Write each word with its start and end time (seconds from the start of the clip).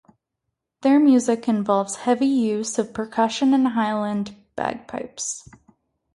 Their 0.81 0.99
music 0.99 1.47
involves 1.47 1.97
heavy 1.97 2.25
use 2.25 2.79
of 2.79 2.91
percussion 2.91 3.53
and 3.53 3.67
Highland 3.67 4.35
bagpipes. 4.55 5.47